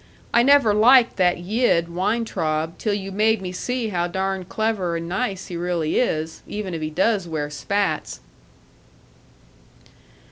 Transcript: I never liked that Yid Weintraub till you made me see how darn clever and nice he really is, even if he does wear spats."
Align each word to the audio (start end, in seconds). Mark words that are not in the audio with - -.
I 0.33 0.41
never 0.41 0.73
liked 0.73 1.17
that 1.17 1.37
Yid 1.37 1.87
Weintraub 1.87 2.79
till 2.79 2.95
you 2.95 3.11
made 3.11 3.39
me 3.39 3.51
see 3.51 3.89
how 3.89 4.07
darn 4.07 4.45
clever 4.45 4.95
and 4.95 5.07
nice 5.07 5.45
he 5.45 5.55
really 5.55 5.99
is, 5.99 6.41
even 6.47 6.73
if 6.73 6.81
he 6.81 6.89
does 6.89 7.27
wear 7.27 7.51
spats." 7.51 8.19